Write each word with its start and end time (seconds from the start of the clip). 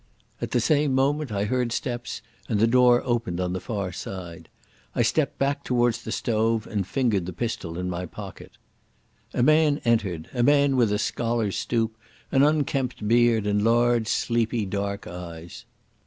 _"At 0.41 0.49
the 0.49 0.59
same 0.59 0.95
moment 0.95 1.31
I 1.31 1.43
heard 1.43 1.71
steps 1.71 2.23
and 2.49 2.59
the 2.59 2.65
door 2.65 3.03
opened 3.05 3.39
on 3.39 3.53
the 3.53 3.59
far 3.59 3.91
side, 3.91 4.49
I 4.95 5.03
stepped 5.03 5.37
back 5.37 5.63
towards 5.63 6.01
the 6.01 6.11
stove, 6.11 6.65
and 6.65 6.87
fingered 6.87 7.27
the 7.27 7.33
pistol 7.33 7.77
in 7.77 7.87
my 7.87 8.07
pocket. 8.07 8.53
A 9.31 9.43
man 9.43 9.79
entered, 9.85 10.27
a 10.33 10.41
man 10.41 10.75
with 10.75 10.91
a 10.91 10.97
scholar's 10.97 11.55
stoop, 11.59 11.95
an 12.31 12.41
unkempt 12.41 13.07
beard, 13.07 13.45
and 13.45 13.63
large 13.63 14.07
sleepy 14.07 14.65
dark 14.65 15.05
eyes. 15.05 15.65